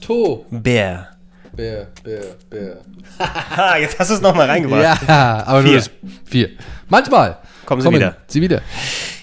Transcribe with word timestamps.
To. 0.00 0.44
Bär. 0.50 1.08
Bär, 1.52 1.88
Bär, 2.04 2.20
Bär. 2.48 2.78
Haha, 3.56 3.76
jetzt 3.78 3.98
hast 3.98 4.10
du 4.10 4.14
es 4.14 4.20
nochmal 4.20 4.46
reingebracht. 4.48 5.02
Ja, 5.06 5.42
aber 5.46 5.62
Vier. 5.62 5.72
nur 5.74 5.82
vier. 6.24 6.48
Manchmal 6.88 7.38
Kommen 7.66 7.82
sie 7.82 7.90
wieder. 7.92 8.16
Sie 8.26 8.40
wieder. 8.40 8.62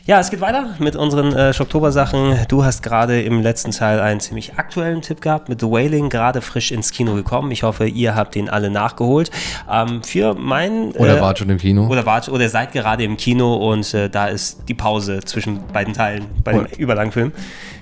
Ja, 0.06 0.22
es 0.22 0.30
geht 0.30 0.40
weiter 0.40 0.76
mit 0.80 0.96
unseren 0.96 1.34
äh, 1.34 1.52
Schocktober-Sachen. 1.54 2.46
Du 2.48 2.64
hast 2.64 2.82
gerade 2.82 3.22
im 3.22 3.42
letzten 3.42 3.72
Teil 3.72 4.00
einen 4.00 4.22
ziemlich 4.22 4.54
aktuellen 4.56 5.02
Tipp 5.02 5.20
gehabt 5.20 5.50
mit 5.50 5.60
The 5.60 5.68
Wailing, 5.68 6.08
gerade 6.10 6.40
frisch 6.42 6.72
ins 6.72 6.92
Kino 6.92 7.16
gekommen. 7.16 7.52
Ich 7.52 7.64
hoffe, 7.64 7.88
ihr 7.88 8.16
habt 8.16 8.36
den 8.36 8.48
alle 8.50 8.70
nachgeholt. 8.70 9.32
Ähm, 9.70 10.02
für 10.04 10.34
mein 10.34 10.92
Oder 10.94 11.18
äh, 11.18 11.22
wart 11.22 11.40
schon 11.40 11.50
im 11.50 11.58
Kino. 11.58 11.88
oder 11.88 12.06
wart 12.06 12.30
oder 12.30 12.48
seid 12.48 12.72
gerade 12.72 13.04
im 13.04 13.18
Kino 13.18 13.56
und 13.56 13.94
äh, 13.94 14.10
da 14.10 14.28
ist 14.28 14.60
die 14.70 14.74
Pause 14.76 15.20
zwischen 15.26 15.60
beiden 15.74 15.94
Teilen 15.94 16.28
bei 16.42 16.54
dem 16.54 16.62
Oder- 16.62 16.80
Überlangfilm. 16.80 17.34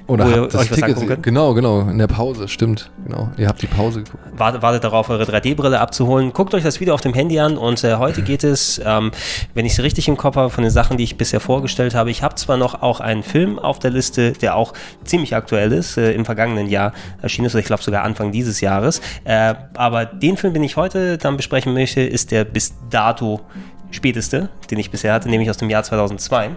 Oder 0.07 0.25
habt 0.25 0.53
das 0.53 0.69
Ticket. 0.69 1.23
Genau, 1.23 1.53
genau. 1.53 1.81
In 1.81 1.97
der 1.97 2.07
Pause, 2.07 2.47
stimmt. 2.47 2.91
Genau. 3.05 3.29
Ihr 3.37 3.47
habt 3.47 3.61
die 3.61 3.67
Pause 3.67 4.03
geguckt. 4.03 4.23
Wartet, 4.37 4.61
wartet 4.61 4.83
darauf, 4.83 5.09
eure 5.09 5.23
3D-Brille 5.23 5.79
abzuholen. 5.79 6.31
Guckt 6.31 6.53
euch 6.53 6.63
das 6.63 6.79
Video 6.79 6.93
auf 6.93 7.01
dem 7.01 7.13
Handy 7.13 7.39
an 7.39 7.57
und 7.57 7.83
äh, 7.83 7.95
heute 7.95 8.21
geht 8.21 8.43
es, 8.43 8.79
ähm, 8.85 9.11
wenn 9.55 9.65
ich 9.65 9.73
es 9.73 9.79
richtig 9.81 10.07
im 10.07 10.17
Kopf 10.17 10.35
habe, 10.35 10.49
von 10.49 10.63
den 10.63 10.71
Sachen, 10.71 10.97
die 10.97 11.03
ich 11.03 11.17
bisher 11.17 11.39
vorgestellt 11.39 11.95
habe. 11.95 12.11
Ich 12.11 12.21
habe 12.21 12.35
zwar 12.35 12.57
noch 12.57 12.81
auch 12.83 12.99
einen 12.99 13.23
Film 13.23 13.57
auf 13.57 13.79
der 13.79 13.91
Liste, 13.91 14.33
der 14.33 14.55
auch 14.55 14.73
ziemlich 15.03 15.35
aktuell 15.35 15.71
ist, 15.71 15.97
äh, 15.97 16.11
im 16.11 16.25
vergangenen 16.25 16.67
Jahr 16.67 16.93
erschienen 17.21 17.47
ist, 17.47 17.53
oder 17.55 17.61
ich 17.61 17.65
glaube 17.65 17.81
sogar 17.81 18.03
Anfang 18.03 18.31
dieses 18.31 18.61
Jahres. 18.61 19.01
Äh, 19.23 19.55
aber 19.75 20.05
den 20.05 20.37
Film, 20.37 20.53
den 20.53 20.63
ich 20.63 20.77
heute 20.77 21.17
dann 21.17 21.35
besprechen 21.35 21.73
möchte, 21.73 22.01
ist 22.01 22.31
der 22.31 22.43
bis 22.43 22.75
dato 22.91 23.41
späteste, 23.89 24.49
den 24.69 24.77
ich 24.77 24.91
bisher 24.91 25.13
hatte, 25.13 25.29
nämlich 25.29 25.49
aus 25.49 25.57
dem 25.57 25.69
Jahr 25.69 25.83
2002. 25.83 26.51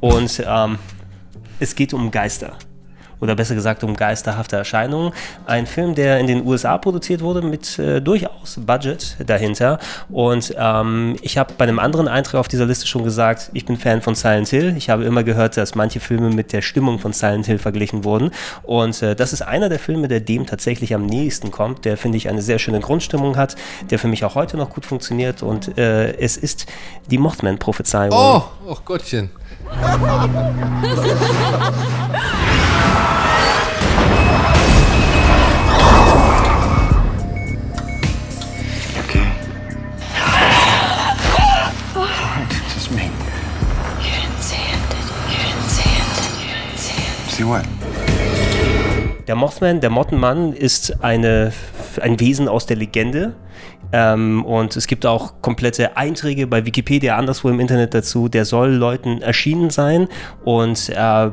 Und 0.00 0.42
ähm, 0.46 0.78
es 1.60 1.74
geht 1.74 1.92
um 1.92 2.10
Geister. 2.10 2.54
Oder 3.20 3.34
besser 3.34 3.54
gesagt 3.54 3.84
um 3.84 3.96
geisterhafte 3.96 4.56
Erscheinungen. 4.56 5.12
Ein 5.46 5.66
Film, 5.66 5.94
der 5.94 6.18
in 6.18 6.26
den 6.26 6.46
USA 6.46 6.78
produziert 6.78 7.20
wurde 7.20 7.42
mit 7.42 7.78
äh, 7.78 8.00
durchaus 8.00 8.58
Budget 8.58 9.16
dahinter. 9.26 9.78
Und 10.08 10.54
ähm, 10.56 11.16
ich 11.22 11.38
habe 11.38 11.54
bei 11.56 11.64
einem 11.64 11.78
anderen 11.78 12.08
Eintrag 12.08 12.40
auf 12.40 12.48
dieser 12.48 12.66
Liste 12.66 12.86
schon 12.86 13.04
gesagt, 13.04 13.50
ich 13.52 13.66
bin 13.66 13.76
Fan 13.76 14.02
von 14.02 14.14
Silent 14.14 14.48
Hill. 14.48 14.74
Ich 14.76 14.90
habe 14.90 15.04
immer 15.04 15.24
gehört, 15.24 15.56
dass 15.56 15.74
manche 15.74 16.00
Filme 16.00 16.30
mit 16.30 16.52
der 16.52 16.62
Stimmung 16.62 16.98
von 16.98 17.12
Silent 17.12 17.46
Hill 17.46 17.58
verglichen 17.58 18.04
wurden. 18.04 18.30
Und 18.62 19.02
äh, 19.02 19.16
das 19.16 19.32
ist 19.32 19.42
einer 19.42 19.68
der 19.68 19.78
Filme, 19.78 20.08
der 20.08 20.20
dem 20.20 20.46
tatsächlich 20.46 20.94
am 20.94 21.06
nächsten 21.06 21.50
kommt, 21.50 21.84
der, 21.84 21.96
finde 21.96 22.18
ich, 22.18 22.28
eine 22.28 22.42
sehr 22.42 22.58
schöne 22.58 22.80
Grundstimmung 22.80 23.36
hat, 23.36 23.56
der 23.90 23.98
für 23.98 24.08
mich 24.08 24.24
auch 24.24 24.34
heute 24.34 24.56
noch 24.56 24.70
gut 24.70 24.86
funktioniert. 24.86 25.42
Und 25.42 25.78
äh, 25.78 26.12
es 26.18 26.36
ist 26.36 26.66
die 27.10 27.18
Mothman-Prophezeiung. 27.18 28.12
Oh, 28.12 28.42
oh 28.66 28.76
Gottchen. 28.84 29.30
Der 49.28 49.36
Mothman, 49.36 49.82
der 49.82 49.90
Mottenmann, 49.90 50.54
ist 50.54 51.04
eine, 51.04 51.52
ein 52.00 52.18
Wesen 52.18 52.48
aus 52.48 52.64
der 52.64 52.78
Legende. 52.78 53.34
Ähm, 53.92 54.44
und 54.44 54.76
es 54.76 54.86
gibt 54.86 55.06
auch 55.06 55.40
komplette 55.40 55.96
Einträge 55.96 56.46
bei 56.46 56.64
Wikipedia, 56.66 57.16
anderswo 57.16 57.48
im 57.48 57.60
Internet 57.60 57.94
dazu. 57.94 58.28
Der 58.28 58.44
soll 58.44 58.70
Leuten 58.70 59.22
erschienen 59.22 59.70
sein 59.70 60.08
und 60.44 60.88
äh, 60.90 61.30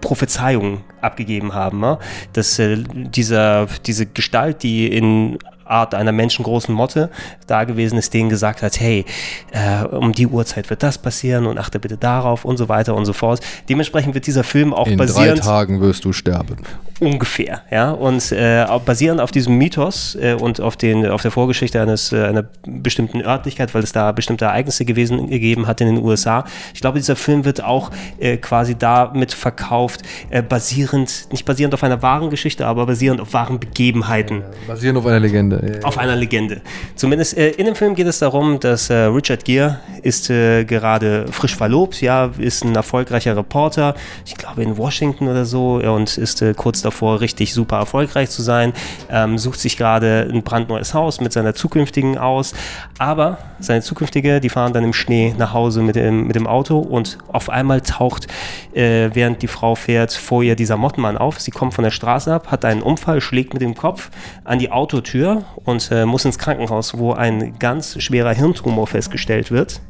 Prophezeiungen 0.00 0.80
abgegeben 1.00 1.54
haben. 1.54 1.80
Ne? 1.80 1.98
Dass 2.32 2.58
äh, 2.58 2.82
dieser, 2.94 3.66
diese 3.86 4.06
Gestalt, 4.06 4.62
die 4.62 4.86
in 4.88 5.38
Art 5.64 5.94
einer 5.94 6.12
menschengroßen 6.12 6.74
Motte 6.74 7.10
da 7.46 7.64
gewesen 7.64 7.98
ist, 7.98 8.12
denen 8.14 8.28
gesagt 8.28 8.62
hat, 8.62 8.78
hey, 8.80 9.04
äh, 9.52 9.84
um 9.84 10.12
die 10.12 10.26
Uhrzeit 10.26 10.70
wird 10.70 10.82
das 10.82 10.98
passieren 10.98 11.46
und 11.46 11.58
achte 11.58 11.78
bitte 11.78 11.96
darauf 11.96 12.44
und 12.44 12.56
so 12.56 12.68
weiter 12.68 12.94
und 12.94 13.06
so 13.06 13.12
fort. 13.12 13.40
Dementsprechend 13.68 14.14
wird 14.14 14.26
dieser 14.26 14.44
Film 14.44 14.74
auch 14.74 14.86
In 14.86 14.98
drei 14.98 15.32
Tagen 15.32 15.80
wirst 15.80 16.04
du 16.04 16.12
sterben. 16.12 16.58
Ungefähr, 17.00 17.62
ja, 17.70 17.90
und 17.90 18.30
äh, 18.30 18.64
basierend 18.84 19.20
auf 19.20 19.32
diesem 19.32 19.56
Mythos 19.56 20.16
äh, 20.20 20.34
und 20.34 20.60
auf 20.60 20.76
den 20.76 21.06
auf 21.06 21.22
der 21.22 21.32
Vorgeschichte 21.32 21.80
eines 21.80 22.12
äh, 22.12 22.24
einer 22.24 22.44
bestimmten 22.66 23.20
Örtlichkeit, 23.20 23.74
weil 23.74 23.82
es 23.82 23.92
da 23.92 24.12
bestimmte 24.12 24.44
Ereignisse 24.44 24.84
gewesen 24.84 25.28
gegeben 25.28 25.66
hat 25.66 25.80
in 25.80 25.88
den 25.94 26.04
USA. 26.04 26.44
Ich 26.72 26.80
glaube, 26.80 26.98
dieser 26.98 27.16
Film 27.16 27.44
wird 27.44 27.64
auch 27.64 27.90
äh, 28.18 28.36
quasi 28.36 28.76
damit 28.76 29.32
verkauft, 29.32 30.02
äh, 30.30 30.42
basierend 30.42 31.28
nicht 31.32 31.44
basierend 31.44 31.74
auf 31.74 31.82
einer 31.82 32.00
wahren 32.00 32.30
Geschichte, 32.30 32.66
aber 32.66 32.86
basierend 32.86 33.20
auf 33.20 33.32
wahren 33.32 33.58
Begebenheiten 33.58 34.42
Basierend 34.66 34.98
auf 34.98 35.06
einer 35.06 35.20
Legende. 35.20 35.60
Ja, 35.66 35.74
ja. 35.74 35.82
auf 35.82 35.98
einer 35.98 36.14
Legende. 36.14 36.60
Zumindest 36.94 37.36
äh, 37.36 37.50
in 37.50 37.66
dem 37.66 37.74
Film 37.74 37.94
geht 37.96 38.06
es 38.06 38.20
darum, 38.20 38.60
dass 38.60 38.90
Richard 38.90 39.44
Gere 39.44 39.80
ist 40.02 40.28
gerade 40.28 41.26
frisch 41.30 41.56
verlobt, 41.56 42.00
ja, 42.00 42.30
ist 42.38 42.64
ein 42.64 42.74
erfolgreicher 42.74 43.36
Reporter, 43.36 43.94
ich 44.24 44.36
glaube 44.36 44.62
in 44.62 44.76
Washington 44.76 45.28
oder 45.28 45.44
so, 45.44 45.80
ja, 45.80 45.90
und 45.90 46.16
ist 46.18 46.44
kurz 46.56 46.83
davor, 46.84 47.20
richtig 47.20 47.54
super 47.54 47.78
erfolgreich 47.78 48.30
zu 48.30 48.42
sein, 48.42 48.72
ähm, 49.10 49.38
sucht 49.38 49.60
sich 49.60 49.76
gerade 49.76 50.28
ein 50.30 50.42
brandneues 50.42 50.94
Haus 50.94 51.20
mit 51.20 51.32
seiner 51.32 51.54
zukünftigen 51.54 52.18
aus, 52.18 52.54
aber 52.98 53.38
seine 53.60 53.82
zukünftige, 53.82 54.40
die 54.40 54.48
fahren 54.48 54.72
dann 54.72 54.84
im 54.84 54.92
Schnee 54.92 55.34
nach 55.38 55.52
Hause 55.52 55.82
mit 55.82 55.96
dem, 55.96 56.26
mit 56.26 56.36
dem 56.36 56.46
Auto 56.46 56.78
und 56.78 57.18
auf 57.28 57.48
einmal 57.50 57.80
taucht, 57.80 58.26
äh, 58.72 59.10
während 59.12 59.42
die 59.42 59.48
Frau 59.48 59.74
fährt, 59.74 60.12
vor 60.12 60.42
ihr 60.42 60.56
dieser 60.56 60.76
Mottenmann 60.76 61.16
auf. 61.16 61.40
Sie 61.40 61.50
kommt 61.50 61.74
von 61.74 61.84
der 61.84 61.90
Straße 61.90 62.32
ab, 62.32 62.50
hat 62.50 62.64
einen 62.64 62.82
Unfall, 62.82 63.20
schlägt 63.20 63.52
mit 63.54 63.62
dem 63.62 63.74
Kopf 63.74 64.10
an 64.44 64.58
die 64.58 64.70
Autotür 64.70 65.44
und 65.64 65.90
äh, 65.90 66.06
muss 66.06 66.24
ins 66.24 66.38
Krankenhaus, 66.38 66.98
wo 66.98 67.12
ein 67.12 67.58
ganz 67.58 68.00
schwerer 68.02 68.34
Hirntumor 68.34 68.86
festgestellt 68.86 69.50
wird. 69.50 69.80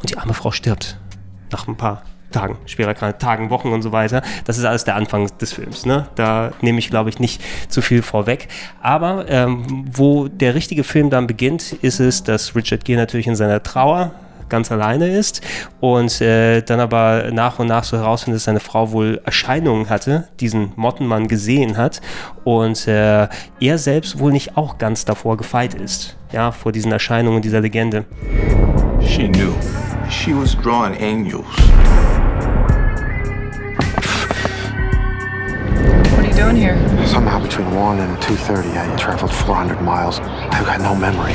Und 0.00 0.10
die 0.10 0.18
arme 0.18 0.34
Frau 0.34 0.50
stirbt. 0.50 0.98
Nach 1.50 1.66
ein 1.66 1.76
paar 1.76 2.02
Tagen, 2.34 2.58
schwerer 2.66 2.94
Krankheit, 2.94 3.22
Tagen, 3.22 3.50
Wochen 3.50 3.68
und 3.68 3.82
so 3.82 3.92
weiter. 3.92 4.22
Das 4.44 4.58
ist 4.58 4.64
alles 4.64 4.84
der 4.84 4.96
Anfang 4.96 5.30
des 5.38 5.52
Films. 5.52 5.86
Ne? 5.86 6.08
Da 6.16 6.52
nehme 6.60 6.78
ich, 6.78 6.90
glaube 6.90 7.10
ich, 7.10 7.18
nicht 7.18 7.40
zu 7.68 7.80
viel 7.80 8.02
vorweg. 8.02 8.48
Aber 8.82 9.26
ähm, 9.28 9.86
wo 9.90 10.28
der 10.28 10.54
richtige 10.54 10.84
Film 10.84 11.10
dann 11.10 11.26
beginnt, 11.26 11.72
ist 11.72 12.00
es, 12.00 12.24
dass 12.24 12.54
Richard 12.54 12.84
Gere 12.84 12.98
natürlich 12.98 13.26
in 13.26 13.36
seiner 13.36 13.62
Trauer 13.62 14.12
ganz 14.48 14.70
alleine 14.70 15.08
ist 15.08 15.40
und 15.80 16.20
äh, 16.20 16.60
dann 16.62 16.80
aber 16.80 17.30
nach 17.32 17.58
und 17.58 17.66
nach 17.66 17.84
so 17.84 17.96
herausfindet, 17.96 18.36
dass 18.36 18.44
seine 18.44 18.60
Frau 18.60 18.92
wohl 18.92 19.20
Erscheinungen 19.24 19.88
hatte, 19.88 20.28
diesen 20.40 20.72
Mottenmann 20.76 21.28
gesehen 21.28 21.76
hat 21.76 22.00
und 22.44 22.86
äh, 22.86 23.28
er 23.60 23.78
selbst 23.78 24.18
wohl 24.18 24.32
nicht 24.32 24.56
auch 24.56 24.78
ganz 24.78 25.04
davor 25.04 25.36
gefeit 25.36 25.74
ist, 25.74 26.16
ja, 26.32 26.52
vor 26.52 26.72
diesen 26.72 26.92
Erscheinungen 26.92 27.42
dieser 27.42 27.60
Legende. 27.60 28.04
She 29.00 29.28
knew. 29.28 29.52
She 30.10 30.32
was 30.32 30.54
drawing 30.54 30.94
angels. 31.00 31.46
What 36.10 36.18
are 36.18 36.26
you 36.26 36.34
doing 36.34 36.56
here? 36.56 36.76
Somehow 37.06 37.40
between 37.42 37.74
1 37.74 38.00
and 38.00 38.16
2.30, 38.18 38.76
I 38.76 38.96
traveled 38.96 39.32
400 39.32 39.80
miles. 39.80 40.20
I've 40.20 40.64
got 40.66 40.80
no 40.80 40.94
memory. 40.94 41.32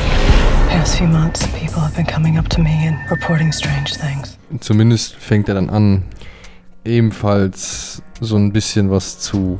Past 0.69 0.97
few 0.97 1.07
months, 1.07 1.45
people 1.57 1.79
have 1.81 1.95
been 1.95 2.05
coming 2.05 2.37
up 2.37 2.47
to 2.49 2.61
me 2.61 2.87
and 2.87 2.97
reporting 3.09 3.51
strange 3.51 3.95
things. 3.95 4.37
Zumindest 4.59 5.15
fängt 5.15 5.49
er 5.49 5.55
dann 5.55 5.69
an, 5.69 6.03
ebenfalls 6.85 8.01
so 8.21 8.37
ein 8.37 8.51
bisschen 8.51 8.89
was 8.89 9.19
zu 9.19 9.59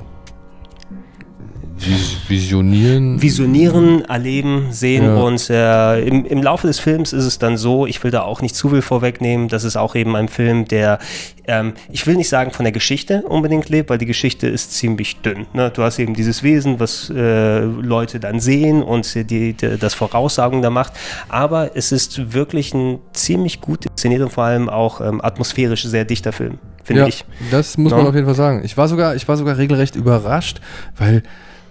vis 1.89 2.17
visionieren. 2.27 3.21
Visionieren, 3.21 4.05
erleben, 4.05 4.67
sehen 4.71 5.03
Ja. 5.05 5.15
und 5.15 5.49
äh, 5.49 5.99
im, 6.01 6.25
im 6.25 6.43
Laufe 6.43 6.67
des 6.67 6.79
Films 6.79 7.11
ist 7.13 7.25
es 7.25 7.39
dann 7.39 7.57
so, 7.57 7.85
ich 7.85 8.03
will 8.03 8.11
da 8.11 8.21
auch 8.21 8.41
nicht 8.41 8.55
zu 8.55 8.69
viel 8.69 8.81
vorwegnehmen, 8.81 9.47
das 9.47 9.63
ist 9.63 9.75
auch 9.75 9.95
eben 9.95 10.15
ein 10.15 10.27
Film, 10.27 10.65
der, 10.65 10.99
ähm, 11.47 11.73
ich 11.91 12.05
will 12.07 12.15
nicht 12.15 12.29
sagen 12.29 12.51
von 12.51 12.63
der 12.63 12.71
Geschichte 12.71 13.23
unbedingt 13.23 13.69
lebt, 13.69 13.89
weil 13.89 13.97
die 13.97 14.05
Geschichte 14.05 14.47
ist 14.47 14.73
ziemlich 14.73 15.17
dünn. 15.21 15.47
Ne? 15.53 15.71
Du 15.73 15.81
hast 15.83 15.97
eben 15.99 16.13
dieses 16.13 16.43
Wesen, 16.43 16.79
was 16.79 17.09
äh, 17.09 17.59
Leute 17.61 18.19
dann 18.19 18.39
sehen 18.39 18.83
und 18.83 19.13
die, 19.15 19.53
die, 19.53 19.77
das 19.77 19.93
Voraussagen 19.95 20.61
da 20.61 20.69
macht, 20.69 20.93
aber 21.27 21.71
es 21.75 21.91
ist 21.91 22.33
wirklich 22.33 22.73
ein 22.73 22.99
ziemlich 23.13 23.61
gut 23.61 23.85
inszeniert 23.87 24.21
und 24.21 24.31
vor 24.31 24.43
allem 24.43 24.69
auch 24.69 25.01
ähm, 25.01 25.19
atmosphärisch 25.23 25.83
sehr 25.83 26.05
dichter 26.05 26.31
Film, 26.31 26.59
finde 26.83 27.01
ja, 27.01 27.07
ich. 27.07 27.25
das 27.51 27.77
muss 27.77 27.91
Ja. 27.91 27.97
man 27.97 28.07
auf 28.07 28.13
jeden 28.15 28.25
Fall 28.27 28.35
sagen. 28.35 28.61
Ich 28.63 28.77
war 28.77 28.87
sogar, 28.87 29.15
ich 29.15 29.27
war 29.27 29.35
sogar 29.37 29.57
regelrecht 29.57 29.95
überrascht, 29.95 30.61
weil 30.97 31.23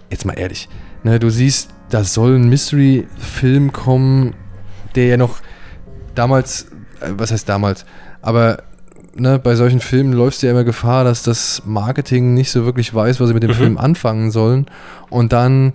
jetzt 0.09 0.25
mal 0.25 0.33
ehrlich, 0.33 0.69
ne, 1.03 1.19
du 1.19 1.29
siehst, 1.29 1.69
da 1.89 2.03
soll 2.03 2.35
ein 2.35 2.49
Mystery-Film 2.49 3.71
kommen, 3.71 4.35
der 4.95 5.07
ja 5.07 5.17
noch 5.17 5.39
damals, 6.15 6.63
äh, 7.01 7.11
was 7.11 7.31
heißt 7.31 7.47
damals, 7.47 7.85
aber 8.21 8.63
ne, 9.15 9.39
bei 9.39 9.55
solchen 9.55 9.79
Filmen 9.79 10.13
läufst 10.13 10.41
du 10.41 10.47
ja 10.47 10.51
immer 10.51 10.63
Gefahr, 10.63 11.03
dass 11.03 11.23
das 11.23 11.63
Marketing 11.65 12.33
nicht 12.33 12.51
so 12.51 12.65
wirklich 12.65 12.93
weiß, 12.93 13.19
was 13.19 13.27
sie 13.27 13.33
mit 13.33 13.43
dem 13.43 13.53
Film 13.53 13.77
anfangen 13.77 14.31
sollen. 14.31 14.65
Und 15.09 15.33
dann 15.33 15.73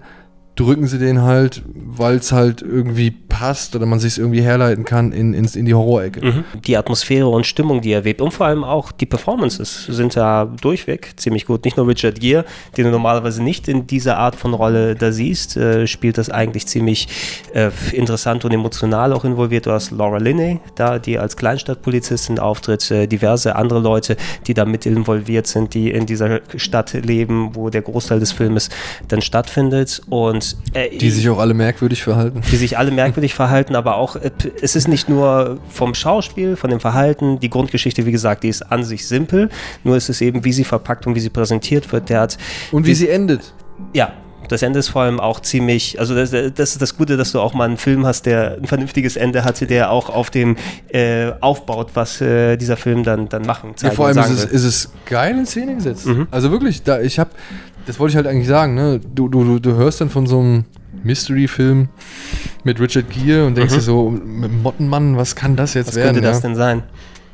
drücken 0.57 0.87
sie 0.87 0.99
den 0.99 1.23
halt, 1.23 1.63
weil 1.75 2.17
es 2.17 2.31
halt 2.31 2.63
irgendwie 2.63 3.11
passt 3.11 3.75
oder 3.75 3.87
man 3.87 3.99
sich 3.99 4.19
irgendwie 4.19 4.43
herleiten 4.43 4.85
kann 4.85 5.11
in, 5.11 5.35
in, 5.35 5.45
in 5.47 5.65
die 5.65 5.75
Horrorecke. 5.75 6.25
Mhm. 6.25 6.45
Die 6.65 6.77
Atmosphäre 6.77 7.27
und 7.27 7.45
Stimmung, 7.45 7.81
die 7.81 7.91
er 7.91 8.05
webt 8.05 8.21
und 8.21 8.33
vor 8.33 8.47
allem 8.47 8.63
auch 8.63 8.93
die 8.93 9.07
Performances 9.07 9.87
sind 9.87 10.17
da 10.17 10.45
durchweg 10.45 11.15
ziemlich 11.17 11.47
gut. 11.47 11.65
Nicht 11.65 11.77
nur 11.77 11.89
Richard 11.89 12.21
Gere, 12.21 12.45
den 12.77 12.85
du 12.85 12.91
normalerweise 12.93 13.43
nicht 13.43 13.67
in 13.67 13.89
dieser 13.89 14.19
Art 14.19 14.37
von 14.37 14.55
Rolle 14.55 14.95
da 14.95 15.11
siehst, 15.11 15.57
äh, 15.57 15.89
spielt 15.89 16.19
das 16.19 16.31
eigentlich 16.31 16.67
ziemlich 16.67 17.09
äh, 17.53 17.71
interessant 17.93 18.45
und 18.45 18.53
emotional 18.53 19.13
auch 19.13 19.25
involviert. 19.25 19.67
Du 19.67 19.73
hast 19.73 19.91
Laura 19.91 20.19
Linney 20.19 20.61
da, 20.77 21.01
die 21.01 21.19
als 21.19 21.37
Kleinstadtpolizistin 21.37 22.39
auftritt, 22.39 22.89
äh, 22.93 23.09
diverse 23.09 23.57
andere 23.57 23.81
Leute, 23.81 24.17
die 24.47 24.55
da 24.55 24.65
mit 24.65 24.87
involviert 24.87 25.49
sind, 25.49 25.75
die 25.75 25.91
in 25.91 26.07
dieser 26.07 26.41
Stadt 26.55 26.93
leben, 26.93 27.57
wo 27.57 27.71
der 27.71 27.83
Großteil 27.83 28.21
des 28.21 28.31
Filmes 28.31 28.69
dann 29.09 29.21
stattfindet 29.21 30.01
und 30.09 30.44
äh, 30.73 30.97
Die 30.97 31.11
sich 31.11 31.29
auch 31.29 31.39
alle 31.39 31.55
merkwürdig 31.55 32.03
verhalten. 32.03 32.41
die 32.51 32.57
sich 32.57 32.77
alle 32.79 32.91
merkwürdig 32.91 33.35
verhalten, 33.43 33.75
aber 33.77 33.97
auch, 33.97 34.17
äh, 34.17 34.31
es 34.63 34.77
ist 34.77 34.89
nicht 34.89 35.09
nur 35.09 35.59
vom 35.69 35.95
Schauspiel, 35.95 36.57
von 36.57 36.71
dem 36.71 36.81
Verhalten, 36.81 37.41
die 37.41 37.51
Grundgeschichte, 37.51 38.07
wie 38.07 38.13
gesagt, 38.13 38.43
die 38.45 38.49
ist 38.49 38.63
an 38.63 38.85
sich 38.85 39.07
simpel, 39.07 39.49
nur 39.85 39.97
ist 39.97 40.09
es 40.09 40.21
eben, 40.21 40.45
wie 40.45 40.53
sie 40.53 40.65
verpackt 40.65 41.07
und 41.07 41.15
wie 41.15 41.21
sie 41.21 41.31
präsentiert 41.31 41.91
wird. 41.93 42.09
Der 42.09 42.21
hat, 42.21 42.39
Und 42.73 42.85
wie 42.85 42.91
die- 42.91 42.95
sie 42.95 43.09
endet. 43.09 43.55
ja, 43.93 44.13
das 44.49 44.61
Ende 44.61 44.79
ist 44.79 44.89
vor 44.89 45.01
allem 45.03 45.21
auch 45.21 45.41
ziemlich, 45.41 45.99
also 45.99 46.15
das, 46.15 46.31
das 46.31 46.73
ist 46.73 46.83
das 46.83 46.99
Gute, 46.99 47.17
dass 47.17 47.33
du 47.33 47.41
auch 47.41 47.55
mal 47.55 47.65
einen 47.65 47.79
Film 47.79 48.05
hast, 48.05 48.27
der 48.27 48.59
ein 48.59 48.67
vernünftiges 48.67 49.17
Ende 49.17 49.43
hatte, 49.43 49.67
der 49.67 49.91
auch 49.91 50.11
auf 50.11 50.29
dem 50.29 50.57
äh, 50.93 51.33
aufbaut, 51.41 51.93
was 51.95 52.21
äh, 52.21 52.59
dieser 52.59 52.77
Film 52.77 53.05
dann, 53.05 53.31
dann 53.31 53.47
machen, 53.47 53.75
Ja, 53.81 53.91
vor 53.91 54.07
allem 54.09 54.19
ist 54.19 54.29
es, 54.29 54.45
ist 54.45 54.65
es 54.65 54.93
geil 55.07 55.39
in 55.39 55.47
Szene 55.47 55.77
gesetzt. 55.77 56.05
Mhm. 56.07 56.29
Also 56.31 56.51
wirklich, 56.51 56.83
da 56.83 57.01
ich 57.01 57.19
habe, 57.19 57.31
das 57.87 57.99
wollte 57.99 58.13
ich 58.13 58.17
halt 58.17 58.27
eigentlich 58.27 58.49
sagen, 58.49 58.75
ne? 58.75 59.01
Du, 59.15 59.29
du, 59.29 59.59
du, 59.59 59.75
hörst 59.75 60.01
dann 60.01 60.11
von 60.11 60.27
so 60.27 60.41
einem 60.41 60.65
Mystery-Film 61.03 61.89
mit 62.65 62.81
Richard 62.81 63.11
Gere 63.11 63.47
und 63.47 63.57
denkst 63.57 63.73
Mhm. 63.73 63.77
dir 63.79 63.83
so, 63.83 64.11
mit 64.11 64.53
Mottenmann, 64.63 65.17
was 65.17 65.35
kann 65.37 65.57
das 65.57 65.75
jetzt 65.75 65.89
Was 65.89 65.97
werden? 65.97 66.15
könnte 66.15 66.23
das 66.23 66.39
ja? 66.43 66.49
denn 66.49 66.57
sein? 66.57 66.83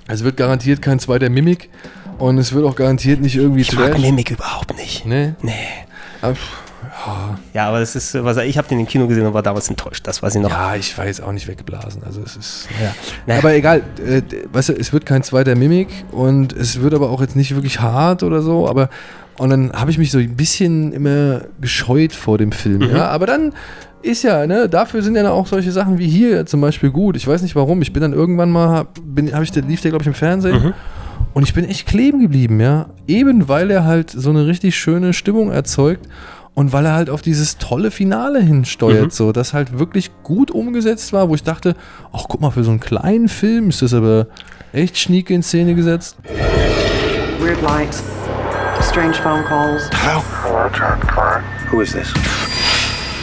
Es 0.09 0.25
wird 0.25 0.37
garantiert 0.37 0.83
kein 0.83 0.99
zweiter 0.99 1.29
Mimik 1.31 1.71
und 2.19 2.39
es 2.39 2.53
wird 2.53 2.65
auch 2.65 2.75
garantiert 2.75 3.21
nicht 3.21 3.37
irgendwie 3.37 3.61
Ich 3.61 3.73
mag 3.73 3.99
Mimik 3.99 4.31
überhaupt 4.33 4.77
nicht. 4.77 5.07
Nee. 5.07 5.35
Nee. 5.43 5.53
Aber, 6.21 6.35
Ja, 7.55 7.69
aber 7.69 7.81
das 7.81 7.97
ist, 7.97 8.15
was 8.23 8.37
ich 8.39 8.59
habe 8.59 8.69
den 8.69 8.81
im 8.81 8.87
Kino 8.87 9.07
gesehen 9.07 9.27
und 9.27 9.35
war 9.35 9.43
damals 9.43 9.69
enttäuscht. 9.69 10.07
Das 10.07 10.23
weiß 10.23 10.35
ich 10.35 10.43
noch. 10.43 10.51
Ja, 10.51 10.77
ich 10.77 10.97
war 10.97 11.07
jetzt 11.07 11.23
auch 11.23 11.33
nicht 11.33 11.49
weggeblasen. 11.49 12.03
Also 12.05 12.21
es 12.25 12.37
ist, 12.37 12.69
naja. 12.79 12.95
Naja. 13.27 13.39
Aber 13.41 13.55
egal, 13.55 13.83
äh, 14.05 14.23
weißt 14.53 14.71
du, 14.71 14.73
es 14.75 14.93
wird 14.93 15.07
kein 15.07 15.23
zweiter 15.23 15.55
Mimik 15.55 15.89
und 16.13 16.53
es 16.53 16.81
wird 16.81 16.95
aber 16.95 17.11
auch 17.11 17.21
jetzt 17.21 17.37
nicht 17.37 17.55
wirklich 17.55 17.81
hart 17.81 18.23
oder 18.23 18.43
so, 18.43 18.69
aber 18.69 18.89
und 19.39 19.49
dann 19.49 19.73
habe 19.73 19.91
ich 19.91 19.97
mich 19.97 20.11
so 20.11 20.19
ein 20.19 20.37
bisschen 20.37 20.93
immer 20.93 21.43
gescheut 21.61 22.13
vor 22.13 22.37
dem 22.37 22.53
Film, 22.53 22.83
ja, 22.83 23.09
aber 23.09 23.27
dann 23.27 23.55
ist 24.03 24.23
ja, 24.23 24.47
ne, 24.47 24.69
dafür 24.69 25.03
sind 25.03 25.17
ja 25.17 25.31
auch 25.31 25.47
solche 25.47 25.73
Sachen 25.73 25.99
wie 25.99 26.09
hier 26.09 26.47
zum 26.47 26.61
Beispiel 26.61 26.91
gut. 26.91 27.17
Ich 27.17 27.27
weiß 27.27 27.43
nicht 27.43 27.57
warum, 27.57 27.81
ich 27.83 27.93
bin 27.93 28.03
dann 28.03 28.13
irgendwann 28.13 28.51
mal, 28.51 28.87
bin, 29.03 29.33
hab 29.35 29.43
ich, 29.43 29.55
lief 29.55 29.81
der 29.81 29.91
glaube 29.93 30.03
ich 30.03 30.09
im 30.09 30.15
Fernsehen 30.15 30.75
und 31.33 31.43
ich 31.43 31.55
bin 31.55 31.65
echt 31.65 31.87
kleben 31.87 32.21
geblieben, 32.21 32.61
ja, 32.61 32.87
eben 33.07 33.49
weil 33.49 33.71
er 33.71 33.85
halt 33.85 34.11
so 34.11 34.31
eine 34.31 34.47
richtig 34.47 34.77
schöne 34.79 35.13
Stimmung 35.13 35.51
erzeugt 35.51 36.07
und 36.55 36.73
weil 36.73 36.85
er 36.87 36.95
halt 36.95 37.11
auf 37.11 37.23
dieses 37.23 37.59
tolle 37.59 37.91
Finale 37.91 38.41
hinsteuert, 38.41 39.05
Mhm. 39.07 39.11
so, 39.11 39.33
das 39.33 39.55
halt 39.55 39.79
wirklich 39.79 40.11
gut 40.23 40.51
umgesetzt 40.51 41.13
war, 41.13 41.29
wo 41.29 41.35
ich 41.35 41.43
dachte, 41.43 41.75
ach 42.13 42.25
guck 42.29 42.41
mal, 42.41 42.51
für 42.51 42.65
so 42.65 42.71
einen 42.71 42.81
kleinen 42.81 43.29
Film 43.29 43.69
ist 43.71 43.83
das 43.83 43.95
aber 43.95 44.27
echt 44.73 44.99
schnieke 44.99 45.33
in 45.35 45.43
Szene 45.43 45.75
gesetzt. 45.75 46.17
Weird 47.41 47.61
lights, 47.63 48.03
strange 48.83 49.15
phone 49.15 49.45
calls. 49.45 49.89
Hello? 49.93 50.23
Hello, 50.45 50.69
John 50.77 51.01
Clark. 51.01 51.43
Who 51.71 51.81
is 51.81 51.93
this? 51.93 52.13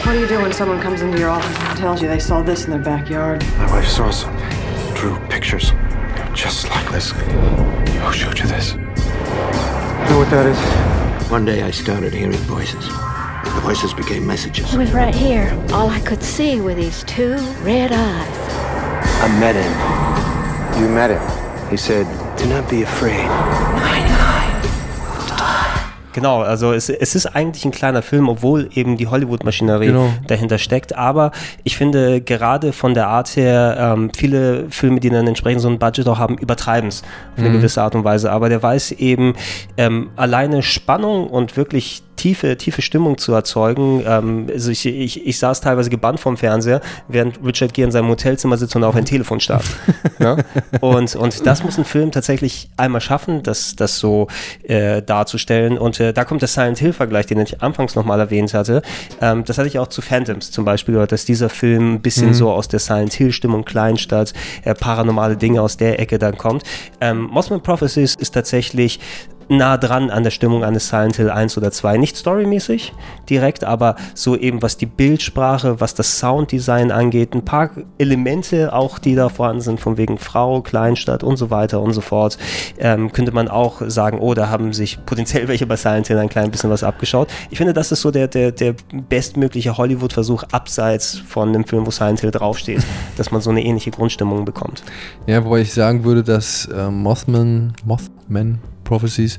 What 0.04 0.14
do 0.14 0.20
you 0.20 0.26
do 0.26 0.40
when 0.42 0.52
someone 0.52 0.80
comes 0.80 1.02
into 1.02 1.18
your 1.18 1.30
office 1.30 1.56
and 1.68 1.78
tells 1.78 2.00
you 2.00 2.08
they 2.08 2.20
saw 2.20 2.42
this 2.42 2.64
in 2.64 2.70
their 2.70 2.82
backyard? 2.82 3.44
My 3.58 3.70
wife 3.72 3.86
saw 3.88 4.10
something. 4.10 4.40
Drew 4.94 5.16
pictures. 5.28 5.72
Just 6.34 6.68
like 6.70 6.90
this. 6.92 7.12
Who 7.12 8.12
showed 8.12 8.38
you 8.38 8.46
this? 8.46 8.74
You 8.74 10.10
know 10.10 10.18
what 10.18 10.30
that 10.30 10.46
is? 10.46 10.58
One 11.30 11.44
day 11.44 11.62
I 11.62 11.70
started 11.72 12.12
hearing 12.14 12.32
voices. 12.48 12.88
The 13.58 13.64
voices 13.64 13.92
became 13.92 14.24
messages. 14.24 14.72
It 14.72 14.78
was 14.78 14.92
right 14.94 15.12
here. 15.12 15.50
All 15.72 15.90
I 15.90 15.98
could 16.00 16.22
see 16.22 16.60
were 16.60 16.74
these 16.76 17.02
two 17.06 17.34
red 17.64 17.90
eyes. 17.90 18.38
I 19.20 19.28
met 19.40 19.56
him. 19.56 20.80
You 20.80 20.88
met 20.88 21.10
him. 21.10 21.20
He 21.68 21.76
said, 21.76 22.06
Do 22.36 22.46
not 22.46 22.70
be 22.70 22.82
afraid. 22.84 23.28
Genau, 26.12 26.42
also 26.42 26.72
es, 26.72 26.88
es 26.88 27.14
ist 27.16 27.26
eigentlich 27.26 27.64
ein 27.64 27.70
kleiner 27.72 28.02
Film, 28.02 28.28
obwohl 28.28 28.70
eben 28.74 28.96
die 28.96 29.06
Hollywood-Maschinerie 29.08 29.86
Genau. 29.88 30.08
dahinter 30.28 30.58
steckt. 30.58 30.96
Aber 30.96 31.32
ich 31.64 31.76
finde 31.76 32.20
gerade 32.20 32.72
von 32.72 32.94
der 32.94 33.08
Art 33.08 33.34
her, 33.36 33.76
ähm, 33.78 34.10
viele 34.16 34.66
Filme, 34.70 35.00
die 35.00 35.10
dann 35.10 35.26
entsprechend 35.26 35.62
so 35.62 35.68
ein 35.68 35.78
Budget 35.80 36.06
auch 36.08 36.18
haben, 36.18 36.38
übertreiben 36.38 36.88
es 36.88 37.02
auf 37.32 37.38
eine 37.38 37.50
gewisse 37.52 37.82
Art 37.82 37.94
und 37.96 38.04
Weise. 38.04 38.30
Aber 38.30 38.48
der 38.48 38.62
weiß 38.62 38.92
eben 38.92 39.34
ähm, 39.76 40.10
alleine 40.16 40.62
Spannung 40.62 41.26
und 41.28 41.56
wirklich 41.56 42.02
tiefe, 42.18 42.56
tiefe 42.58 42.82
Stimmung 42.82 43.16
zu 43.16 43.32
erzeugen. 43.32 44.02
Ähm, 44.06 44.46
also 44.52 44.70
ich, 44.70 44.84
ich, 44.84 45.26
ich 45.26 45.38
saß 45.38 45.62
teilweise 45.62 45.88
gebannt 45.88 46.20
vorm 46.20 46.36
Fernseher, 46.36 46.82
während 47.08 47.40
Richard 47.44 47.72
Gere 47.72 47.86
in 47.86 47.92
seinem 47.92 48.08
Hotelzimmer 48.08 48.58
sitzt 48.58 48.76
und 48.76 48.84
auf 48.84 48.94
ein 48.94 49.06
Telefon 49.06 49.40
starrt. 49.40 49.64
ne? 50.18 50.44
und, 50.80 51.16
und 51.16 51.46
das 51.46 51.64
muss 51.64 51.78
ein 51.78 51.84
Film 51.84 52.12
tatsächlich 52.12 52.68
einmal 52.76 53.00
schaffen, 53.00 53.42
das, 53.42 53.76
das 53.76 53.98
so 53.98 54.28
äh, 54.64 55.00
darzustellen. 55.00 55.78
Und 55.78 56.00
äh, 56.00 56.12
da 56.12 56.24
kommt 56.24 56.42
der 56.42 56.48
Silent 56.48 56.78
Hill-Vergleich, 56.78 57.26
den 57.26 57.40
ich 57.40 57.62
anfangs 57.62 57.94
nochmal 57.94 58.20
erwähnt 58.20 58.52
hatte. 58.52 58.82
Ähm, 59.20 59.44
das 59.44 59.56
hatte 59.56 59.68
ich 59.68 59.78
auch 59.78 59.88
zu 59.88 60.02
Phantoms 60.02 60.50
zum 60.50 60.64
Beispiel 60.64 60.94
gehört, 60.94 61.12
dass 61.12 61.24
dieser 61.24 61.48
Film 61.48 61.94
ein 61.94 62.00
bisschen 62.00 62.34
so 62.34 62.50
aus 62.50 62.68
der 62.68 62.80
Silent 62.80 63.12
Hill-Stimmung, 63.14 63.64
Kleinstadt, 63.64 64.32
äh, 64.64 64.74
paranormale 64.74 65.36
Dinge 65.36 65.62
aus 65.62 65.76
der 65.76 66.00
Ecke 66.00 66.18
dann 66.18 66.36
kommt. 66.36 66.64
Ähm, 67.00 67.22
Mossman 67.22 67.62
Prophecies 67.62 68.14
ist 68.14 68.32
tatsächlich 68.34 69.00
nah 69.48 69.76
dran 69.76 70.10
an 70.10 70.22
der 70.22 70.30
Stimmung 70.30 70.64
eines 70.64 70.88
Silent 70.88 71.16
Hill 71.16 71.30
1 71.30 71.56
oder 71.56 71.70
2. 71.70 71.98
Nicht 71.98 72.16
storymäßig 72.16 72.92
direkt, 73.28 73.64
aber 73.64 73.96
so 74.14 74.36
eben 74.36 74.62
was 74.62 74.76
die 74.76 74.86
Bildsprache, 74.86 75.80
was 75.80 75.94
das 75.94 76.18
Sounddesign 76.18 76.90
angeht, 76.90 77.34
ein 77.34 77.44
paar 77.44 77.70
Elemente 77.98 78.72
auch, 78.72 78.98
die 78.98 79.14
da 79.14 79.28
vorhanden 79.28 79.62
sind, 79.62 79.80
von 79.80 79.96
wegen 79.96 80.18
Frau, 80.18 80.60
Kleinstadt 80.60 81.22
und 81.22 81.36
so 81.36 81.50
weiter 81.50 81.80
und 81.80 81.92
so 81.92 82.00
fort, 82.00 82.38
ähm, 82.78 83.12
könnte 83.12 83.32
man 83.32 83.48
auch 83.48 83.82
sagen, 83.86 84.18
oh, 84.20 84.34
da 84.34 84.48
haben 84.48 84.72
sich 84.72 85.04
potenziell 85.06 85.48
welche 85.48 85.66
bei 85.66 85.76
Silent 85.76 86.08
Hill 86.08 86.18
ein 86.18 86.28
klein 86.28 86.50
bisschen 86.50 86.70
was 86.70 86.84
abgeschaut. 86.84 87.28
Ich 87.50 87.58
finde, 87.58 87.72
das 87.72 87.92
ist 87.92 88.02
so 88.02 88.10
der, 88.10 88.28
der, 88.28 88.52
der 88.52 88.74
bestmögliche 89.08 89.76
Hollywood-Versuch 89.76 90.44
abseits 90.52 91.18
von 91.18 91.48
einem 91.48 91.64
Film, 91.64 91.86
wo 91.86 91.90
Silent 91.90 92.20
Hill 92.20 92.30
draufsteht, 92.30 92.82
dass 93.16 93.30
man 93.30 93.40
so 93.40 93.50
eine 93.50 93.64
ähnliche 93.64 93.90
Grundstimmung 93.90 94.44
bekommt. 94.44 94.82
Ja, 95.26 95.44
wobei 95.44 95.60
ich 95.60 95.72
sagen 95.72 96.04
würde, 96.04 96.22
dass 96.22 96.66
äh, 96.66 96.90
Mothman, 96.90 97.72
Mothman 97.84 98.58
Prophecies, 98.88 99.38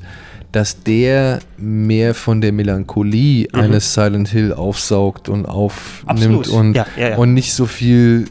dass 0.52 0.82
der 0.82 1.40
mehr 1.56 2.14
von 2.14 2.40
der 2.40 2.52
Melancholie 2.52 3.48
eines 3.52 3.94
Silent 3.94 4.28
Hill 4.28 4.52
aufsaugt 4.52 5.28
und 5.28 5.46
aufnimmt 5.46 6.08
Absolut. 6.08 6.48
und, 6.48 6.74
Ja, 6.74 6.86
ja, 6.96 7.10
ja. 7.10 7.16
und 7.16 7.34
nicht 7.34 7.52
so 7.52 7.66
viel 7.66 8.26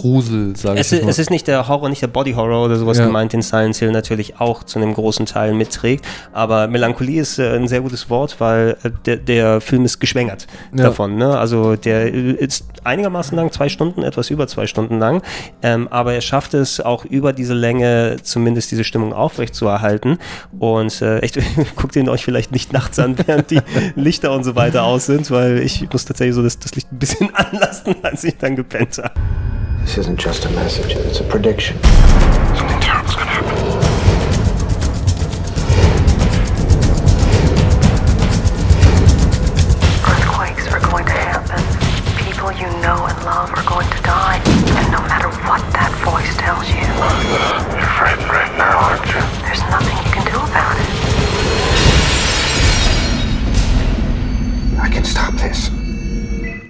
Grusel, 0.00 0.56
sage 0.56 0.74
ich 0.76 0.80
Es, 0.82 0.92
ist- 0.92 1.02
mal. 1.04 1.10
es 1.10 1.18
ist 1.18 1.30
nicht 1.30 1.46
der 1.46 1.68
Horror, 1.68 1.88
nicht 1.88 2.02
der 2.02 2.06
Body 2.08 2.32
Horror 2.32 2.64
oder 2.66 2.76
sowas 2.76 2.98
Ja. 2.98 3.06
gemeint, 3.06 3.32
den 3.32 3.42
Silent 3.42 3.76
Hill 3.76 3.90
natürlich 3.92 4.40
auch 4.40 4.62
zu 4.64 4.78
einem 4.78 4.94
großen 4.94 5.26
Teil 5.26 5.54
mitträgt. 5.54 6.04
Aber 6.32 6.68
Melancholie 6.68 7.20
ist 7.20 7.38
äh, 7.38 7.54
ein 7.56 7.68
sehr 7.68 7.80
gutes 7.80 8.10
Wort, 8.10 8.36
weil 8.40 8.76
äh, 8.82 8.90
der, 9.06 9.16
der 9.16 9.60
Film 9.60 9.84
ist 9.84 9.98
geschwängert 10.00 10.46
Ja. 10.74 10.84
davon. 10.84 11.16
Ne? 11.16 11.38
Also 11.38 11.76
der 11.76 12.12
ist 12.12 12.64
einigermaßen 12.84 13.36
lang, 13.36 13.50
zwei 13.52 13.68
Stunden, 13.68 14.02
etwas 14.02 14.30
über 14.30 14.46
zwei 14.46 14.66
Stunden 14.66 14.98
lang. 14.98 15.22
Ähm, 15.62 15.88
aber 15.88 16.12
er 16.14 16.20
schafft 16.20 16.54
es 16.54 16.80
auch 16.80 17.04
über 17.04 17.32
diese 17.32 17.54
Länge 17.54 18.16
zumindest 18.22 18.70
diese 18.70 18.84
Stimmung 18.84 19.12
aufrechtzuerhalten. 19.12 20.18
Und 20.58 21.00
äh, 21.02 21.18
echt, 21.20 21.38
guckt 21.76 21.96
ihn 21.96 22.08
euch 22.08 22.24
vielleicht 22.24 22.52
nicht 22.52 22.72
nachts 22.72 22.98
an, 22.98 23.16
während 23.26 23.50
die 23.50 23.60
Lichter 23.96 24.32
und 24.32 24.44
so 24.44 24.54
weiter 24.56 24.84
aus 24.84 25.06
sind, 25.06 25.30
weil 25.30 25.58
ich 25.58 25.86
muss 25.92 26.04
tatsächlich 26.04 26.34
so 26.34 26.42
das, 26.42 26.58
das 26.58 26.74
Licht 26.74 26.92
ein 26.92 26.98
bisschen 26.98 27.34
anlassen, 27.34 27.94
als 28.02 28.24
ich 28.24 28.36
dann 28.36 28.56
gepennt 28.56 28.98
habe. 28.98 29.12
This 29.86 29.98
isn't 29.98 30.18
just 30.18 30.44
a 30.44 30.50
message, 30.50 30.96
it's 30.96 31.20
a 31.20 31.24
prediction. 31.24 31.80
Something 32.56 32.80
terrible's 32.80 33.15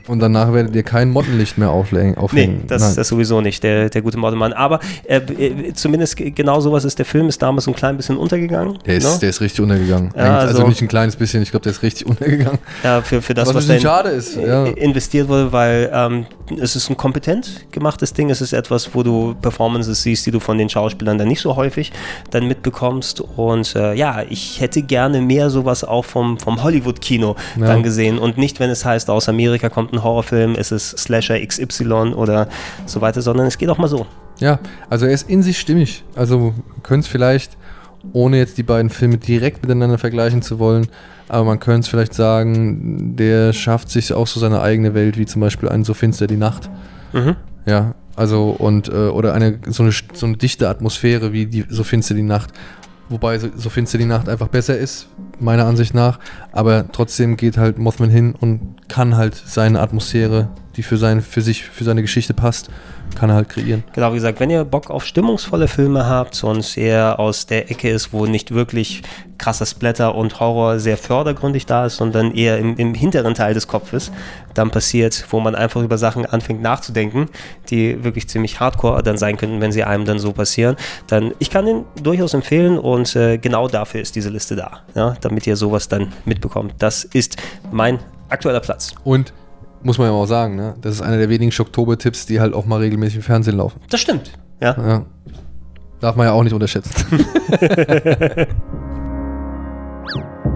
Und 0.08 0.20
danach 0.20 0.52
werdet 0.52 0.74
ihr 0.76 0.82
kein 0.82 1.10
Mottenlicht 1.10 1.58
mehr 1.58 1.70
aufhängen. 1.70 2.14
Nee, 2.60 2.64
das, 2.68 2.82
Nein. 2.82 2.92
das 2.96 3.08
sowieso 3.08 3.40
nicht, 3.40 3.62
der, 3.62 3.88
der 3.90 4.02
gute 4.02 4.18
Modemann. 4.18 4.52
Aber 4.52 4.80
äh, 5.04 5.16
äh, 5.16 5.72
zumindest 5.74 6.16
genau 6.16 6.60
sowas 6.60 6.84
ist 6.84 6.98
der 6.98 7.06
Film, 7.06 7.28
ist 7.28 7.42
damals 7.42 7.66
ein 7.66 7.74
klein 7.74 7.96
bisschen 7.96 8.16
untergegangen. 8.16 8.78
der, 8.86 8.96
ist, 8.96 9.04
ne? 9.04 9.18
der 9.20 9.30
ist 9.30 9.40
richtig 9.40 9.60
untergegangen. 9.60 10.12
Ja, 10.16 10.38
also, 10.38 10.54
also- 10.58 10.68
nicht 10.68 10.80
ein 10.82 10.88
kleines 10.88 11.16
bisschen, 11.16 11.42
ich 11.42 11.50
glaube, 11.50 11.64
der 11.64 11.72
ist 11.72 11.82
richtig 11.82 12.06
untergegangen. 12.10 12.58
ja, 12.84 13.02
für, 13.02 13.20
für 13.22 13.34
das, 13.34 13.48
Was 13.48 13.56
was, 13.56 13.68
in- 13.68 13.80
schade 13.80 14.10
ist, 14.10 14.36
ja. 14.36 14.64
investiert 14.66 15.28
wurde, 15.28 15.52
weil 15.52 15.90
ähm, 15.92 16.26
es 16.60 16.76
ist 16.76 16.88
ein 16.90 16.96
kompetent 16.96 17.66
gemachtes 17.72 18.12
Ding. 18.12 18.30
Es 18.30 18.40
ist 18.40 18.52
etwas, 18.52 18.94
wo 18.94 19.02
du 19.02 19.34
Performances 19.42 20.02
siehst, 20.02 20.24
die 20.26 20.30
du 20.30 20.38
von 20.40 20.58
den 20.58 20.68
Schauspielern 20.68 21.18
dann 21.18 21.28
nicht 21.28 21.40
so 21.40 21.56
häufig 21.56 21.92
dann 22.30 22.46
mitbekommst. 22.46 23.20
Und 23.20 23.74
äh, 23.74 23.94
ja, 23.94 24.22
ich 24.28 24.60
hätte 24.60 24.82
gerne 24.82 25.20
mehr 25.20 25.50
sowas 25.50 25.82
auch 25.84 26.04
vom, 26.04 26.38
vom 26.38 26.62
Hollywood-Kino 26.62 27.34
Ja. 27.58 27.66
dann 27.66 27.82
gesehen. 27.82 28.18
Und 28.18 28.38
nicht, 28.38 28.60
wenn 28.60 28.70
es 28.70 28.84
heißt, 28.84 29.10
aus 29.10 29.28
Amerika 29.28 29.68
kommt 29.68 29.92
ein 29.92 29.95
Horrorfilm, 30.02 30.54
es 30.56 30.72
ist 30.72 30.98
Slasher 30.98 31.44
XY 31.44 32.14
oder 32.14 32.48
so 32.86 33.00
weiter, 33.00 33.22
sondern 33.22 33.46
es 33.46 33.58
geht 33.58 33.68
auch 33.68 33.78
mal 33.78 33.88
so. 33.88 34.06
Ja, 34.38 34.58
also 34.90 35.06
er 35.06 35.12
ist 35.12 35.28
in 35.28 35.42
sich 35.42 35.58
stimmig. 35.58 36.04
Also 36.14 36.54
könnte 36.82 37.06
es 37.06 37.08
vielleicht, 37.08 37.56
ohne 38.12 38.38
jetzt 38.38 38.58
die 38.58 38.62
beiden 38.62 38.90
Filme 38.90 39.18
direkt 39.18 39.62
miteinander 39.62 39.98
vergleichen 39.98 40.42
zu 40.42 40.58
wollen, 40.58 40.88
aber 41.28 41.44
man 41.44 41.58
könnte 41.58 41.80
es 41.80 41.88
vielleicht 41.88 42.14
sagen, 42.14 43.16
der 43.16 43.52
schafft 43.52 43.90
sich 43.90 44.12
auch 44.12 44.26
so 44.26 44.38
seine 44.38 44.60
eigene 44.60 44.94
Welt, 44.94 45.18
wie 45.18 45.26
zum 45.26 45.40
Beispiel 45.40 45.68
ein 45.68 45.84
So 45.84 45.94
finster 45.94 46.26
die 46.26 46.36
Nacht. 46.36 46.70
Mhm. 47.12 47.36
Ja, 47.64 47.94
also 48.14 48.50
und 48.50 48.88
äh, 48.88 49.08
oder 49.08 49.34
eine 49.34 49.58
so 49.66 49.82
eine 49.82 49.92
so 50.12 50.26
eine 50.26 50.36
dichte 50.36 50.68
Atmosphäre 50.68 51.32
wie 51.32 51.46
die 51.46 51.64
So 51.68 51.82
finster 51.82 52.14
die 52.14 52.22
Nacht. 52.22 52.52
Wobei 53.08 53.38
so, 53.38 53.48
so 53.56 53.70
finster 53.70 53.98
die 53.98 54.04
Nacht 54.04 54.28
einfach 54.28 54.48
besser 54.48 54.76
ist, 54.76 55.08
meiner 55.40 55.66
Ansicht 55.66 55.94
nach. 55.94 56.18
Aber 56.52 56.86
trotzdem 56.90 57.36
geht 57.36 57.56
halt 57.56 57.78
Mothman 57.78 58.10
hin 58.10 58.34
und 58.38 58.76
kann 58.88 59.16
halt 59.16 59.34
seine 59.34 59.80
Atmosphäre, 59.80 60.48
die 60.76 60.82
für, 60.82 60.96
sein, 60.96 61.20
für 61.20 61.42
sich, 61.42 61.64
für 61.64 61.84
seine 61.84 62.02
Geschichte 62.02 62.34
passt, 62.34 62.70
kann 63.14 63.30
er 63.30 63.36
halt 63.36 63.48
kreieren. 63.48 63.84
Genau, 63.94 64.10
wie 64.10 64.16
gesagt, 64.16 64.40
wenn 64.40 64.50
ihr 64.50 64.64
Bock 64.64 64.90
auf 64.90 65.04
stimmungsvolle 65.04 65.68
Filme 65.68 66.06
habt 66.06 66.42
und 66.44 66.76
eher 66.76 67.18
aus 67.18 67.46
der 67.46 67.70
Ecke 67.70 67.90
ist, 67.90 68.12
wo 68.12 68.26
nicht 68.26 68.52
wirklich 68.52 69.02
krasser 69.38 69.66
Splatter 69.66 70.14
und 70.14 70.40
Horror 70.40 70.78
sehr 70.78 70.96
fördergründig 70.96 71.66
da 71.66 71.86
ist, 71.86 71.96
sondern 71.96 72.32
eher 72.32 72.58
im, 72.58 72.76
im 72.76 72.94
hinteren 72.94 73.34
Teil 73.34 73.54
des 73.54 73.66
Kopfes 73.66 74.10
dann 74.54 74.70
passiert, 74.70 75.26
wo 75.30 75.40
man 75.40 75.54
einfach 75.54 75.82
über 75.82 75.98
Sachen 75.98 76.26
anfängt 76.26 76.62
nachzudenken, 76.62 77.28
die 77.70 78.02
wirklich 78.02 78.28
ziemlich 78.28 78.60
hardcore 78.60 79.02
dann 79.02 79.18
sein 79.18 79.36
könnten, 79.36 79.60
wenn 79.60 79.72
sie 79.72 79.84
einem 79.84 80.04
dann 80.04 80.18
so 80.18 80.32
passieren, 80.32 80.76
dann 81.06 81.32
ich 81.38 81.50
kann 81.50 81.66
den 81.66 81.84
durchaus 82.02 82.34
empfehlen 82.34 82.78
und 82.78 83.14
äh, 83.16 83.38
genau 83.38 83.68
dafür 83.68 84.00
ist 84.00 84.16
diese 84.16 84.30
Liste 84.30 84.56
da, 84.56 84.82
ja, 84.94 85.16
damit 85.20 85.46
ihr 85.46 85.56
sowas 85.56 85.88
dann 85.88 86.12
mitbekommt. 86.24 86.74
Das 86.78 87.04
ist 87.04 87.36
mein 87.70 87.98
aktueller 88.28 88.60
Platz. 88.60 88.94
Und 89.04 89.32
muss 89.86 89.98
man 89.98 90.08
ja 90.08 90.12
auch 90.12 90.26
sagen, 90.26 90.56
ne? 90.56 90.74
das 90.82 90.94
ist 90.94 91.00
einer 91.00 91.16
der 91.16 91.28
wenigen 91.30 91.52
Schocktober-Tipps, 91.52 92.26
die 92.26 92.40
halt 92.40 92.52
auch 92.52 92.66
mal 92.66 92.80
regelmäßig 92.80 93.16
im 93.16 93.22
Fernsehen 93.22 93.56
laufen. 93.56 93.80
Das 93.88 94.00
stimmt, 94.00 94.32
ja. 94.60 94.76
Ja. 94.76 95.06
Darf 96.00 96.16
man 96.16 96.26
ja 96.26 96.32
auch 96.32 96.42
nicht 96.42 96.52
unterschätzen. 96.52 96.92